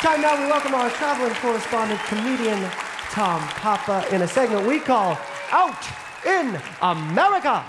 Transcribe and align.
Time 0.00 0.20
now 0.20 0.40
we 0.40 0.46
welcome 0.46 0.74
our 0.74 0.90
traveling 0.90 1.34
correspondent, 1.34 1.98
comedian 2.04 2.70
Tom 3.10 3.40
Papa, 3.40 4.06
in 4.14 4.22
a 4.22 4.28
segment 4.28 4.64
we 4.64 4.78
call 4.78 5.18
Out 5.50 5.84
in 6.24 6.56
America. 6.80 7.64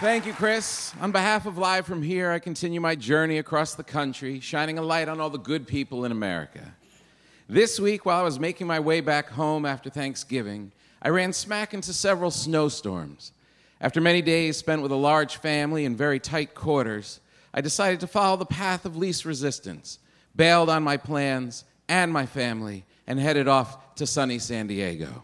Thank 0.00 0.26
you, 0.26 0.32
Chris. 0.32 0.92
On 1.00 1.12
behalf 1.12 1.46
of 1.46 1.56
Live 1.56 1.86
from 1.86 2.02
Here, 2.02 2.32
I 2.32 2.40
continue 2.40 2.80
my 2.80 2.96
journey 2.96 3.38
across 3.38 3.76
the 3.76 3.84
country, 3.84 4.40
shining 4.40 4.76
a 4.76 4.82
light 4.82 5.08
on 5.08 5.20
all 5.20 5.30
the 5.30 5.38
good 5.38 5.68
people 5.68 6.04
in 6.04 6.10
America. 6.10 6.74
This 7.48 7.78
week, 7.78 8.06
while 8.06 8.18
I 8.18 8.24
was 8.24 8.40
making 8.40 8.66
my 8.66 8.80
way 8.80 9.00
back 9.00 9.28
home 9.28 9.64
after 9.64 9.88
Thanksgiving, 9.88 10.72
I 11.00 11.10
ran 11.10 11.32
smack 11.32 11.74
into 11.74 11.92
several 11.92 12.32
snowstorms. 12.32 13.30
After 13.80 14.00
many 14.00 14.20
days 14.20 14.56
spent 14.56 14.82
with 14.82 14.90
a 14.90 14.96
large 14.96 15.36
family 15.36 15.84
in 15.84 15.94
very 15.94 16.18
tight 16.18 16.56
quarters, 16.56 17.20
I 17.56 17.62
decided 17.62 18.00
to 18.00 18.06
follow 18.06 18.36
the 18.36 18.44
path 18.44 18.84
of 18.84 18.98
least 18.98 19.24
resistance, 19.24 19.98
bailed 20.36 20.68
on 20.68 20.82
my 20.82 20.98
plans 20.98 21.64
and 21.88 22.12
my 22.12 22.26
family, 22.26 22.84
and 23.06 23.18
headed 23.18 23.48
off 23.48 23.94
to 23.94 24.06
sunny 24.06 24.38
San 24.38 24.66
Diego. 24.66 25.22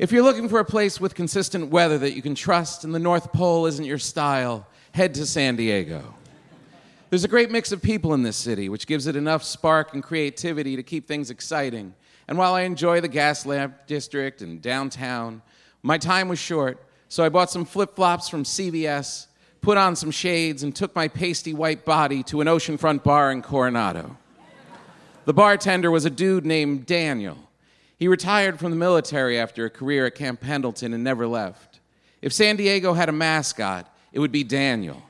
If 0.00 0.10
you're 0.10 0.24
looking 0.24 0.48
for 0.48 0.58
a 0.58 0.64
place 0.64 1.00
with 1.00 1.14
consistent 1.14 1.70
weather 1.70 1.96
that 1.98 2.16
you 2.16 2.22
can 2.22 2.34
trust 2.34 2.82
and 2.82 2.92
the 2.92 2.98
North 2.98 3.32
Pole 3.32 3.66
isn't 3.66 3.84
your 3.84 3.98
style, 3.98 4.66
head 4.90 5.14
to 5.14 5.26
San 5.26 5.54
Diego. 5.54 6.12
There's 7.08 7.24
a 7.24 7.28
great 7.28 7.52
mix 7.52 7.70
of 7.70 7.80
people 7.80 8.12
in 8.12 8.24
this 8.24 8.36
city, 8.36 8.68
which 8.68 8.88
gives 8.88 9.06
it 9.06 9.14
enough 9.14 9.44
spark 9.44 9.94
and 9.94 10.02
creativity 10.02 10.74
to 10.74 10.82
keep 10.82 11.06
things 11.06 11.30
exciting. 11.30 11.94
And 12.26 12.36
while 12.36 12.54
I 12.54 12.62
enjoy 12.62 13.00
the 13.00 13.08
Gaslamp 13.08 13.86
District 13.86 14.42
and 14.42 14.60
downtown, 14.60 15.40
my 15.84 15.98
time 15.98 16.28
was 16.28 16.40
short, 16.40 16.84
so 17.08 17.22
I 17.22 17.28
bought 17.28 17.50
some 17.50 17.64
flip 17.64 17.94
flops 17.94 18.28
from 18.28 18.42
CVS 18.42 19.28
put 19.66 19.76
on 19.76 19.96
some 19.96 20.12
shades, 20.12 20.62
and 20.62 20.76
took 20.76 20.94
my 20.94 21.08
pasty 21.08 21.52
white 21.52 21.84
body 21.84 22.22
to 22.22 22.40
an 22.40 22.46
oceanfront 22.46 23.02
bar 23.02 23.32
in 23.32 23.42
Coronado. 23.42 24.16
The 25.24 25.34
bartender 25.34 25.90
was 25.90 26.04
a 26.04 26.10
dude 26.10 26.46
named 26.46 26.86
Daniel. 26.86 27.36
He 27.98 28.06
retired 28.06 28.60
from 28.60 28.70
the 28.70 28.76
military 28.76 29.40
after 29.40 29.64
a 29.64 29.70
career 29.70 30.06
at 30.06 30.14
Camp 30.14 30.40
Pendleton 30.40 30.94
and 30.94 31.02
never 31.02 31.26
left. 31.26 31.80
If 32.22 32.32
San 32.32 32.54
Diego 32.54 32.92
had 32.92 33.08
a 33.08 33.12
mascot, 33.12 33.92
it 34.12 34.20
would 34.20 34.30
be 34.30 34.44
Daniel. 34.44 35.02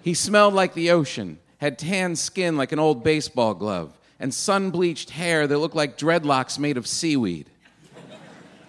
He 0.00 0.14
smelled 0.14 0.54
like 0.54 0.72
the 0.72 0.90
ocean, 0.90 1.38
had 1.58 1.78
tan 1.78 2.16
skin 2.16 2.56
like 2.56 2.72
an 2.72 2.78
old 2.78 3.04
baseball 3.04 3.52
glove, 3.52 3.92
and 4.18 4.32
sun 4.32 4.70
bleached 4.70 5.10
hair 5.10 5.46
that 5.46 5.58
looked 5.58 5.76
like 5.76 5.98
dreadlocks 5.98 6.58
made 6.58 6.78
of 6.78 6.86
seaweed. 6.86 7.50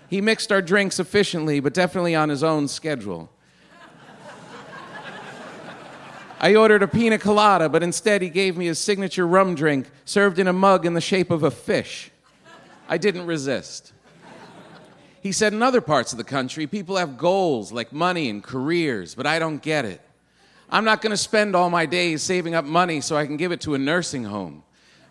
He 0.10 0.20
mixed 0.20 0.52
our 0.52 0.62
drinks 0.62 1.00
efficiently, 1.00 1.62
but 1.62 1.74
definitely 1.74 2.14
on 2.14 2.28
his 2.28 2.44
own 2.44 2.68
schedule. 2.68 3.32
I 6.44 6.56
ordered 6.56 6.82
a 6.82 6.88
pina 6.88 7.20
colada, 7.20 7.70
but 7.70 7.84
instead 7.84 8.24
he 8.24 8.30
gave 8.30 8.58
me 8.58 8.66
his 8.66 8.80
signature 8.80 9.28
rum 9.28 9.54
drink 9.54 9.88
served 10.06 10.40
in 10.40 10.48
a 10.48 10.54
mug 10.54 10.88
in 10.88 10.96
the 10.96 11.00
shape 11.00 11.30
of 11.30 11.44
a 11.44 11.52
fish. 11.52 12.10
I 12.90 12.98
didn't 12.98 13.28
resist. 13.28 13.94
He 15.22 15.34
said 15.34 15.54
in 15.54 15.62
other 15.62 15.82
parts 15.82 16.14
of 16.14 16.18
the 16.18 16.24
country, 16.24 16.66
people 16.66 16.98
have 16.98 17.16
goals 17.16 17.72
like 17.72 17.94
money 17.94 18.28
and 18.28 18.44
careers, 18.44 19.14
but 19.14 19.28
I 19.28 19.38
don't 19.38 19.62
get 19.62 19.86
it. 19.86 20.02
I'm 20.68 20.84
not 20.84 21.04
going 21.04 21.12
to 21.12 21.18
spend 21.18 21.56
all 21.56 21.70
my 21.70 21.86
days 21.86 22.24
saving 22.24 22.56
up 22.56 22.66
money 22.66 23.02
so 23.02 23.16
I 23.16 23.28
can 23.28 23.38
give 23.38 23.52
it 23.52 23.62
to 23.62 23.76
a 23.76 23.78
nursing 23.78 24.24
home. 24.24 24.64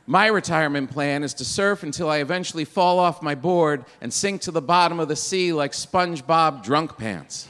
My 0.09 0.27
retirement 0.27 0.91
plan 0.91 1.23
is 1.23 1.33
to 1.35 1.45
surf 1.45 1.85
until 1.85 2.11
I 2.11 2.17
eventually 2.17 2.65
fall 2.65 2.99
off 2.99 3.23
my 3.23 3.37
board 3.37 3.85
and 4.01 4.13
sink 4.13 4.41
to 4.43 4.51
the 4.51 4.61
bottom 4.61 4.99
of 4.99 5.07
the 5.07 5.15
sea 5.15 5.53
like 5.53 5.73
SpongeBob 5.73 6.65
drunk 6.65 6.99
pants. 6.99 7.47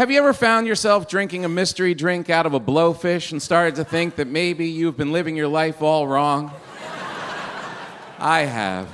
Have 0.00 0.10
you 0.10 0.16
ever 0.16 0.32
found 0.32 0.66
yourself 0.66 1.10
drinking 1.10 1.44
a 1.44 1.48
mystery 1.50 1.92
drink 1.92 2.30
out 2.30 2.46
of 2.46 2.54
a 2.54 2.58
blowfish 2.58 3.32
and 3.32 3.42
started 3.42 3.74
to 3.74 3.84
think 3.84 4.16
that 4.16 4.28
maybe 4.28 4.66
you've 4.66 4.96
been 4.96 5.12
living 5.12 5.36
your 5.36 5.46
life 5.46 5.82
all 5.82 6.08
wrong? 6.08 6.50
I 8.18 8.46
have. 8.46 8.88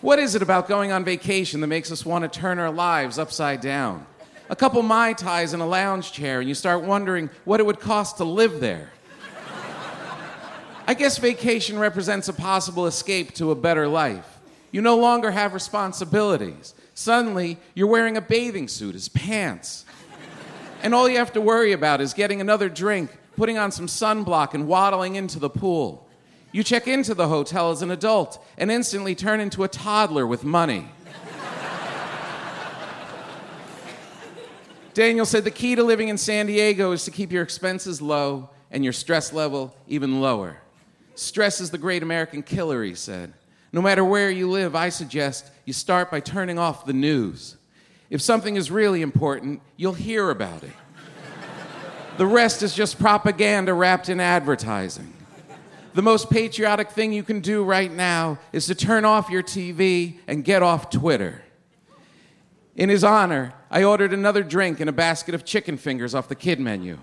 What 0.00 0.18
is 0.18 0.34
it 0.34 0.42
about 0.42 0.66
going 0.66 0.90
on 0.90 1.04
vacation 1.04 1.60
that 1.60 1.68
makes 1.68 1.92
us 1.92 2.04
want 2.04 2.24
to 2.24 2.40
turn 2.40 2.58
our 2.58 2.72
lives 2.72 3.20
upside 3.20 3.60
down? 3.60 4.04
A 4.50 4.56
couple 4.56 4.82
Mai 4.82 5.12
Tais 5.12 5.52
in 5.52 5.60
a 5.60 5.66
lounge 5.66 6.10
chair, 6.10 6.40
and 6.40 6.48
you 6.48 6.54
start 6.56 6.82
wondering 6.82 7.30
what 7.44 7.60
it 7.60 7.66
would 7.66 7.78
cost 7.78 8.16
to 8.16 8.24
live 8.24 8.58
there. 8.58 8.90
I 10.88 10.94
guess 10.94 11.18
vacation 11.18 11.78
represents 11.78 12.26
a 12.26 12.32
possible 12.32 12.88
escape 12.88 13.32
to 13.34 13.52
a 13.52 13.54
better 13.54 13.86
life. 13.86 14.31
You 14.72 14.80
no 14.80 14.96
longer 14.96 15.30
have 15.30 15.54
responsibilities. 15.54 16.74
Suddenly, 16.94 17.58
you're 17.74 17.86
wearing 17.86 18.16
a 18.16 18.20
bathing 18.20 18.66
suit 18.66 18.96
as 18.96 19.08
pants. 19.08 19.84
And 20.82 20.94
all 20.94 21.08
you 21.08 21.18
have 21.18 21.32
to 21.34 21.40
worry 21.40 21.72
about 21.72 22.00
is 22.00 22.12
getting 22.12 22.40
another 22.40 22.68
drink, 22.68 23.16
putting 23.36 23.58
on 23.58 23.70
some 23.70 23.86
sunblock, 23.86 24.54
and 24.54 24.66
waddling 24.66 25.14
into 25.14 25.38
the 25.38 25.50
pool. 25.50 26.08
You 26.50 26.64
check 26.64 26.88
into 26.88 27.14
the 27.14 27.28
hotel 27.28 27.70
as 27.70 27.82
an 27.82 27.90
adult 27.90 28.44
and 28.58 28.70
instantly 28.70 29.14
turn 29.14 29.40
into 29.40 29.62
a 29.62 29.68
toddler 29.68 30.26
with 30.26 30.42
money. 30.42 30.88
Daniel 34.94 35.24
said 35.24 35.44
the 35.44 35.50
key 35.50 35.74
to 35.74 35.82
living 35.82 36.08
in 36.08 36.18
San 36.18 36.46
Diego 36.46 36.92
is 36.92 37.04
to 37.04 37.10
keep 37.10 37.32
your 37.32 37.42
expenses 37.42 38.02
low 38.02 38.50
and 38.70 38.84
your 38.84 38.92
stress 38.92 39.32
level 39.32 39.74
even 39.88 40.20
lower. 40.20 40.58
Stress 41.14 41.60
is 41.60 41.70
the 41.70 41.78
great 41.78 42.02
American 42.02 42.42
killer, 42.42 42.82
he 42.82 42.94
said. 42.94 43.32
No 43.72 43.80
matter 43.80 44.04
where 44.04 44.30
you 44.30 44.50
live, 44.50 44.76
I 44.76 44.90
suggest 44.90 45.50
you 45.64 45.72
start 45.72 46.10
by 46.10 46.20
turning 46.20 46.58
off 46.58 46.84
the 46.84 46.92
news. 46.92 47.56
If 48.10 48.20
something 48.20 48.56
is 48.56 48.70
really 48.70 49.00
important, 49.00 49.62
you'll 49.76 49.94
hear 49.94 50.28
about 50.28 50.62
it. 50.62 50.72
The 52.18 52.26
rest 52.26 52.62
is 52.62 52.74
just 52.74 52.98
propaganda 52.98 53.72
wrapped 53.72 54.10
in 54.10 54.20
advertising. 54.20 55.14
The 55.94 56.02
most 56.02 56.30
patriotic 56.30 56.90
thing 56.90 57.12
you 57.12 57.22
can 57.22 57.40
do 57.40 57.64
right 57.64 57.90
now 57.90 58.38
is 58.52 58.66
to 58.66 58.74
turn 58.74 59.06
off 59.06 59.30
your 59.30 59.42
TV 59.42 60.18
and 60.26 60.44
get 60.44 60.62
off 60.62 60.90
Twitter. 60.90 61.42
In 62.76 62.90
his 62.90 63.04
honor, 63.04 63.54
I 63.70 63.84
ordered 63.84 64.12
another 64.12 64.42
drink 64.42 64.80
and 64.80 64.88
a 64.90 64.92
basket 64.92 65.34
of 65.34 65.44
chicken 65.44 65.78
fingers 65.78 66.14
off 66.14 66.28
the 66.28 66.34
kid 66.34 66.60
menu. 66.60 66.98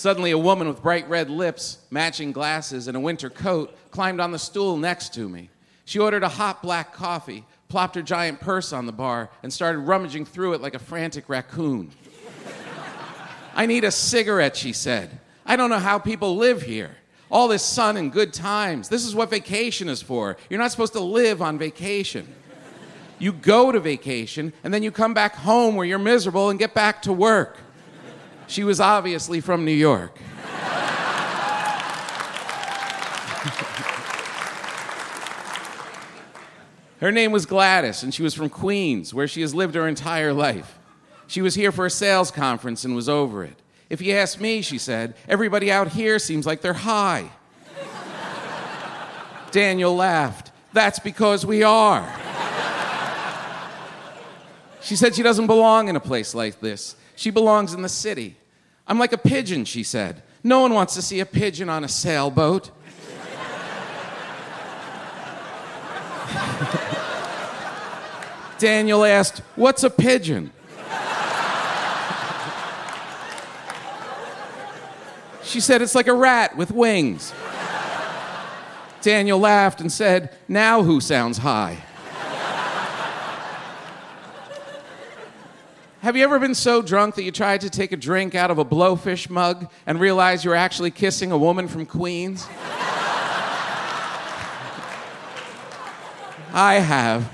Suddenly, 0.00 0.30
a 0.30 0.38
woman 0.38 0.66
with 0.66 0.80
bright 0.80 1.06
red 1.10 1.28
lips, 1.28 1.76
matching 1.90 2.32
glasses, 2.32 2.88
and 2.88 2.96
a 2.96 3.00
winter 3.00 3.28
coat 3.28 3.76
climbed 3.90 4.18
on 4.18 4.32
the 4.32 4.38
stool 4.38 4.78
next 4.78 5.12
to 5.12 5.28
me. 5.28 5.50
She 5.84 5.98
ordered 5.98 6.22
a 6.22 6.28
hot 6.30 6.62
black 6.62 6.94
coffee, 6.94 7.44
plopped 7.68 7.96
her 7.96 8.02
giant 8.02 8.40
purse 8.40 8.72
on 8.72 8.86
the 8.86 8.92
bar, 8.92 9.28
and 9.42 9.52
started 9.52 9.80
rummaging 9.80 10.24
through 10.24 10.54
it 10.54 10.62
like 10.62 10.72
a 10.72 10.78
frantic 10.78 11.28
raccoon. 11.28 11.90
I 13.54 13.66
need 13.66 13.84
a 13.84 13.90
cigarette, 13.90 14.56
she 14.56 14.72
said. 14.72 15.20
I 15.44 15.56
don't 15.56 15.68
know 15.68 15.78
how 15.78 15.98
people 15.98 16.34
live 16.34 16.62
here. 16.62 16.96
All 17.30 17.46
this 17.46 17.62
sun 17.62 17.98
and 17.98 18.10
good 18.10 18.32
times. 18.32 18.88
This 18.88 19.04
is 19.04 19.14
what 19.14 19.28
vacation 19.28 19.90
is 19.90 20.00
for. 20.00 20.38
You're 20.48 20.60
not 20.60 20.70
supposed 20.70 20.94
to 20.94 21.00
live 21.00 21.42
on 21.42 21.58
vacation. 21.58 22.26
You 23.18 23.34
go 23.34 23.70
to 23.70 23.78
vacation, 23.78 24.54
and 24.64 24.72
then 24.72 24.82
you 24.82 24.92
come 24.92 25.12
back 25.12 25.34
home 25.34 25.76
where 25.76 25.84
you're 25.84 25.98
miserable 25.98 26.48
and 26.48 26.58
get 26.58 26.72
back 26.72 27.02
to 27.02 27.12
work. 27.12 27.58
She 28.50 28.64
was 28.64 28.80
obviously 28.80 29.40
from 29.40 29.64
New 29.64 29.70
York. 29.70 30.18
Her 37.00 37.12
name 37.12 37.30
was 37.30 37.46
Gladys, 37.46 38.02
and 38.02 38.12
she 38.12 38.24
was 38.24 38.34
from 38.34 38.50
Queens, 38.50 39.14
where 39.14 39.28
she 39.28 39.40
has 39.42 39.54
lived 39.54 39.76
her 39.76 39.86
entire 39.86 40.32
life. 40.32 40.80
She 41.28 41.40
was 41.40 41.54
here 41.54 41.70
for 41.70 41.86
a 41.86 41.90
sales 41.90 42.32
conference 42.32 42.84
and 42.84 42.96
was 42.96 43.08
over 43.08 43.44
it. 43.44 43.54
If 43.88 44.02
you 44.02 44.14
ask 44.14 44.40
me, 44.40 44.62
she 44.62 44.78
said, 44.78 45.14
everybody 45.28 45.70
out 45.70 45.92
here 45.92 46.18
seems 46.18 46.44
like 46.44 46.60
they're 46.60 46.72
high. 46.72 47.30
Daniel 49.52 49.94
laughed. 49.94 50.50
That's 50.72 50.98
because 50.98 51.46
we 51.46 51.62
are. 51.62 52.12
she 54.82 54.96
said 54.96 55.14
she 55.14 55.22
doesn't 55.22 55.46
belong 55.46 55.86
in 55.86 55.94
a 55.94 56.00
place 56.00 56.34
like 56.34 56.58
this. 56.58 56.96
She 57.20 57.28
belongs 57.28 57.74
in 57.74 57.82
the 57.82 57.88
city. 57.90 58.34
I'm 58.86 58.98
like 58.98 59.12
a 59.12 59.18
pigeon, 59.18 59.66
she 59.66 59.82
said. 59.82 60.22
No 60.42 60.60
one 60.60 60.72
wants 60.72 60.94
to 60.94 61.02
see 61.02 61.20
a 61.20 61.26
pigeon 61.26 61.68
on 61.68 61.84
a 61.84 61.88
sailboat. 61.88 62.70
Daniel 68.58 69.04
asked, 69.04 69.40
What's 69.54 69.84
a 69.84 69.90
pigeon? 69.90 70.50
She 75.42 75.60
said, 75.60 75.82
It's 75.82 75.94
like 75.94 76.06
a 76.06 76.14
rat 76.14 76.56
with 76.56 76.70
wings. 76.70 77.34
Daniel 79.02 79.38
laughed 79.38 79.82
and 79.82 79.92
said, 79.92 80.34
Now 80.48 80.82
who 80.84 81.02
sounds 81.02 81.36
high? 81.36 81.84
Have 86.02 86.16
you 86.16 86.24
ever 86.24 86.38
been 86.38 86.54
so 86.54 86.80
drunk 86.80 87.16
that 87.16 87.24
you 87.24 87.30
tried 87.30 87.60
to 87.60 87.68
take 87.68 87.92
a 87.92 87.96
drink 87.96 88.34
out 88.34 88.50
of 88.50 88.56
a 88.56 88.64
blowfish 88.64 89.28
mug 89.28 89.70
and 89.84 90.00
realized 90.00 90.46
you 90.46 90.50
were 90.50 90.56
actually 90.56 90.90
kissing 90.90 91.30
a 91.30 91.36
woman 91.36 91.68
from 91.68 91.84
Queens? 91.84 92.46
I 96.54 96.76
have. 96.76 97.30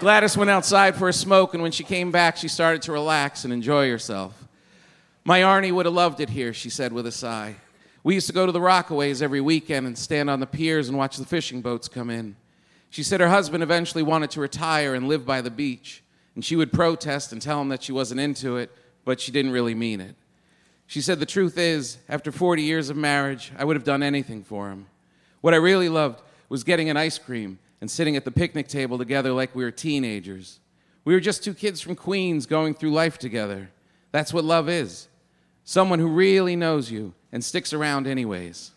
Gladys 0.00 0.36
went 0.36 0.50
outside 0.50 0.96
for 0.96 1.08
a 1.08 1.14
smoke, 1.14 1.54
and 1.54 1.62
when 1.62 1.72
she 1.72 1.82
came 1.82 2.10
back, 2.10 2.36
she 2.36 2.48
started 2.48 2.82
to 2.82 2.92
relax 2.92 3.44
and 3.44 3.54
enjoy 3.54 3.88
herself. 3.88 4.46
My 5.24 5.40
Arnie 5.40 5.72
would 5.72 5.86
have 5.86 5.94
loved 5.94 6.20
it 6.20 6.28
here, 6.28 6.52
she 6.52 6.68
said 6.68 6.92
with 6.92 7.06
a 7.06 7.12
sigh. 7.12 7.56
We 8.02 8.16
used 8.16 8.26
to 8.26 8.34
go 8.34 8.44
to 8.44 8.52
the 8.52 8.60
Rockaways 8.60 9.22
every 9.22 9.40
weekend 9.40 9.86
and 9.86 9.96
stand 9.96 10.28
on 10.28 10.40
the 10.40 10.46
piers 10.46 10.90
and 10.90 10.98
watch 10.98 11.16
the 11.16 11.24
fishing 11.24 11.62
boats 11.62 11.88
come 11.88 12.10
in. 12.10 12.36
She 12.90 13.02
said 13.02 13.20
her 13.20 13.28
husband 13.28 13.62
eventually 13.62 14.02
wanted 14.02 14.30
to 14.32 14.40
retire 14.40 14.94
and 14.94 15.08
live 15.08 15.24
by 15.24 15.40
the 15.40 15.50
beach, 15.50 16.02
and 16.34 16.44
she 16.44 16.56
would 16.56 16.72
protest 16.72 17.32
and 17.32 17.40
tell 17.40 17.60
him 17.60 17.68
that 17.68 17.82
she 17.82 17.92
wasn't 17.92 18.20
into 18.20 18.56
it, 18.56 18.70
but 19.04 19.20
she 19.20 19.32
didn't 19.32 19.52
really 19.52 19.74
mean 19.74 20.00
it. 20.00 20.16
She 20.86 21.00
said 21.00 21.20
the 21.20 21.26
truth 21.26 21.56
is, 21.56 21.98
after 22.08 22.32
40 22.32 22.62
years 22.62 22.90
of 22.90 22.96
marriage, 22.96 23.52
I 23.56 23.64
would 23.64 23.76
have 23.76 23.84
done 23.84 24.02
anything 24.02 24.42
for 24.42 24.70
him. 24.70 24.86
What 25.40 25.54
I 25.54 25.58
really 25.58 25.88
loved 25.88 26.20
was 26.48 26.64
getting 26.64 26.90
an 26.90 26.96
ice 26.96 27.16
cream 27.16 27.60
and 27.80 27.88
sitting 27.88 28.16
at 28.16 28.24
the 28.24 28.32
picnic 28.32 28.66
table 28.66 28.98
together 28.98 29.32
like 29.32 29.54
we 29.54 29.62
were 29.62 29.70
teenagers. 29.70 30.58
We 31.04 31.14
were 31.14 31.20
just 31.20 31.44
two 31.44 31.54
kids 31.54 31.80
from 31.80 31.94
Queens 31.94 32.44
going 32.44 32.74
through 32.74 32.90
life 32.90 33.18
together. 33.18 33.70
That's 34.10 34.34
what 34.34 34.44
love 34.44 34.68
is 34.68 35.06
someone 35.62 36.00
who 36.00 36.08
really 36.08 36.56
knows 36.56 36.90
you 36.90 37.14
and 37.30 37.44
sticks 37.44 37.72
around 37.72 38.08
anyways. 38.08 38.72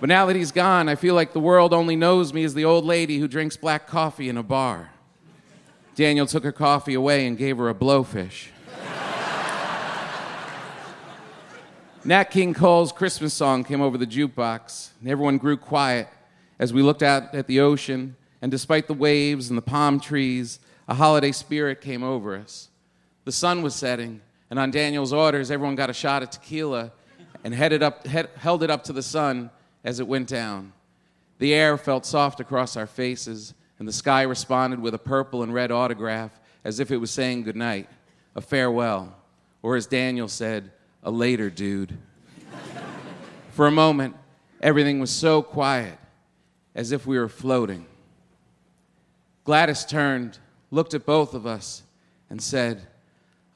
But 0.00 0.08
now 0.08 0.24
that 0.26 0.34
he's 0.34 0.50
gone, 0.50 0.88
I 0.88 0.94
feel 0.94 1.14
like 1.14 1.34
the 1.34 1.40
world 1.40 1.74
only 1.74 1.94
knows 1.94 2.32
me 2.32 2.42
as 2.42 2.54
the 2.54 2.64
old 2.64 2.86
lady 2.86 3.18
who 3.18 3.28
drinks 3.28 3.58
black 3.58 3.86
coffee 3.86 4.30
in 4.30 4.38
a 4.38 4.42
bar. 4.42 4.90
Daniel 5.94 6.26
took 6.26 6.42
her 6.42 6.52
coffee 6.52 6.94
away 6.94 7.26
and 7.26 7.36
gave 7.36 7.58
her 7.58 7.68
a 7.68 7.74
blowfish. 7.74 8.46
Nat 12.02 12.24
King 12.24 12.54
Cole's 12.54 12.92
Christmas 12.92 13.34
song 13.34 13.62
came 13.62 13.82
over 13.82 13.98
the 13.98 14.06
jukebox, 14.06 14.92
and 15.00 15.10
everyone 15.10 15.36
grew 15.36 15.58
quiet 15.58 16.08
as 16.58 16.72
we 16.72 16.80
looked 16.80 17.02
out 17.02 17.34
at 17.34 17.46
the 17.46 17.60
ocean, 17.60 18.16
and 18.40 18.50
despite 18.50 18.86
the 18.86 18.94
waves 18.94 19.50
and 19.50 19.58
the 19.58 19.62
palm 19.62 20.00
trees, 20.00 20.60
a 20.88 20.94
holiday 20.94 21.30
spirit 21.30 21.82
came 21.82 22.02
over 22.02 22.34
us. 22.34 22.70
The 23.26 23.32
sun 23.32 23.60
was 23.60 23.74
setting, 23.74 24.22
and 24.48 24.58
on 24.58 24.70
Daniel's 24.70 25.12
orders, 25.12 25.50
everyone 25.50 25.76
got 25.76 25.90
a 25.90 25.94
shot 25.94 26.22
of 26.22 26.30
tequila 26.30 26.90
and 27.44 27.52
headed 27.52 27.82
up, 27.82 28.06
head, 28.06 28.30
held 28.36 28.62
it 28.62 28.70
up 28.70 28.84
to 28.84 28.94
the 28.94 29.02
sun 29.02 29.50
as 29.84 30.00
it 30.00 30.08
went 30.08 30.28
down. 30.28 30.72
The 31.38 31.54
air 31.54 31.78
felt 31.78 32.04
soft 32.04 32.40
across 32.40 32.76
our 32.76 32.86
faces, 32.86 33.54
and 33.78 33.88
the 33.88 33.92
sky 33.92 34.22
responded 34.22 34.80
with 34.80 34.94
a 34.94 34.98
purple 34.98 35.42
and 35.42 35.54
red 35.54 35.70
autograph 35.70 36.38
as 36.64 36.80
if 36.80 36.90
it 36.90 36.98
was 36.98 37.10
saying 37.10 37.44
goodnight, 37.44 37.88
a 38.36 38.40
farewell, 38.40 39.16
or 39.62 39.76
as 39.76 39.86
Daniel 39.86 40.28
said, 40.28 40.70
a 41.02 41.10
later 41.10 41.48
dude. 41.48 41.96
For 43.52 43.66
a 43.66 43.70
moment, 43.70 44.16
everything 44.60 45.00
was 45.00 45.10
so 45.10 45.42
quiet, 45.42 45.98
as 46.74 46.92
if 46.92 47.06
we 47.06 47.18
were 47.18 47.28
floating. 47.28 47.86
Gladys 49.44 49.84
turned, 49.84 50.38
looked 50.70 50.94
at 50.94 51.06
both 51.06 51.34
of 51.34 51.46
us, 51.46 51.82
and 52.28 52.42
said, 52.42 52.86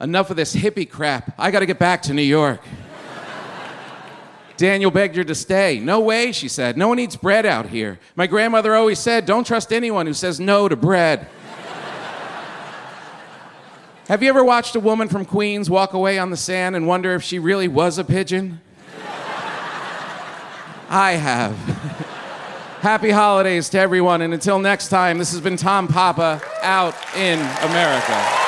Enough 0.01 0.31
of 0.31 0.35
this 0.35 0.53
hippie 0.53 0.89
crap. 0.89 1.33
I 1.39 1.51
got 1.51 1.59
to 1.61 1.65
get 1.65 1.79
back 1.79 2.01
to 2.03 2.13
New 2.13 2.21
York. 2.21 2.61
Daniel 4.57 4.91
begged 4.91 5.15
her 5.17 5.23
to 5.23 5.35
stay. 5.35 5.79
No 5.79 5.99
way, 5.99 6.31
she 6.31 6.47
said. 6.47 6.77
No 6.77 6.87
one 6.87 6.99
eats 6.99 7.15
bread 7.15 7.45
out 7.45 7.67
here. 7.67 7.99
My 8.15 8.27
grandmother 8.27 8.75
always 8.75 8.99
said, 8.99 9.25
Don't 9.25 9.45
trust 9.45 9.73
anyone 9.73 10.05
who 10.05 10.13
says 10.13 10.39
no 10.39 10.69
to 10.69 10.75
bread. 10.75 11.21
Have 14.07 14.23
you 14.23 14.29
ever 14.29 14.43
watched 14.43 14.75
a 14.75 14.79
woman 14.79 15.09
from 15.09 15.25
Queens 15.25 15.69
walk 15.69 15.93
away 15.93 16.17
on 16.17 16.29
the 16.29 16.37
sand 16.37 16.75
and 16.75 16.87
wonder 16.87 17.15
if 17.15 17.23
she 17.23 17.39
really 17.39 17.67
was 17.67 17.97
a 17.97 18.03
pigeon? 18.03 18.61
I 20.89 21.13
have. 21.13 21.57
Happy 22.81 23.09
holidays 23.09 23.67
to 23.69 23.79
everyone, 23.79 24.21
and 24.21 24.33
until 24.33 24.59
next 24.59 24.89
time, 24.89 25.17
this 25.17 25.31
has 25.31 25.41
been 25.41 25.57
Tom 25.57 25.87
Papa 25.87 26.39
out 26.61 26.95
in 27.15 27.39
America. 27.39 28.44